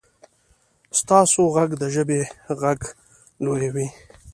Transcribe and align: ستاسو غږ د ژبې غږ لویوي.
ستاسو 0.99 1.41
غږ 1.55 1.69
د 1.81 1.83
ژبې 1.95 2.21
غږ 2.61 2.79
لویوي. 3.43 3.87